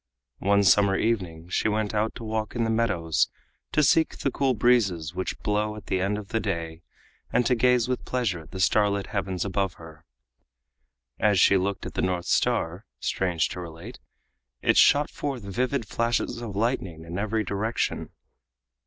One 0.39 0.63
summer 0.63 0.95
evening 0.95 1.49
she 1.49 1.67
went 1.67 1.93
out 1.93 2.15
to 2.15 2.23
walk 2.23 2.55
in 2.55 2.63
the 2.63 2.71
meadows 2.71 3.29
to 3.71 3.83
seek 3.83 4.17
the 4.17 4.31
cool 4.31 4.55
breezes 4.55 5.13
which 5.13 5.37
blow 5.41 5.75
at 5.75 5.85
the 5.85 6.01
end 6.01 6.17
of 6.17 6.29
the 6.29 6.39
day 6.39 6.81
and 7.31 7.45
to 7.45 7.53
gaze 7.53 7.87
with 7.87 8.03
pleasure 8.03 8.39
at 8.39 8.49
the 8.49 8.59
star 8.59 8.89
lit 8.89 9.05
heavens 9.05 9.45
above 9.45 9.75
her. 9.75 10.03
As 11.19 11.39
she 11.39 11.55
looked 11.55 11.85
at 11.85 11.93
the 11.93 12.01
North 12.01 12.25
Star, 12.25 12.87
strange 12.99 13.49
to 13.49 13.59
relate, 13.59 13.99
it 14.63 14.75
shot 14.75 15.11
forth 15.11 15.43
vivid 15.43 15.87
flashes 15.87 16.41
of 16.41 16.55
lightning 16.55 17.05
in 17.05 17.19
every 17.19 17.43
direction. 17.43 18.09